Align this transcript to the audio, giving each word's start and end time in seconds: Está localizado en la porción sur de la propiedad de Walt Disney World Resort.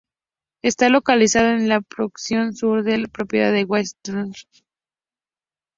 Está 0.63 0.89
localizado 0.89 1.49
en 1.49 1.69
la 1.69 1.79
porción 1.81 2.55
sur 2.55 2.81
de 2.81 2.97
la 2.97 3.07
propiedad 3.07 3.51
de 3.53 3.65
Walt 3.65 3.85
Disney 4.03 4.15
World 4.15 4.33
Resort. 4.35 4.67